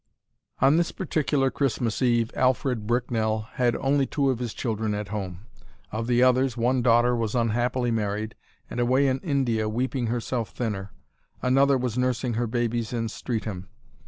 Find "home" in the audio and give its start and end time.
5.09-5.41